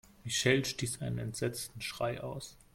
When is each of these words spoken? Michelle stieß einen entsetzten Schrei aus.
Michelle 0.25 0.65
stieß 0.65 1.01
einen 1.03 1.19
entsetzten 1.19 1.79
Schrei 1.79 2.21
aus. 2.21 2.57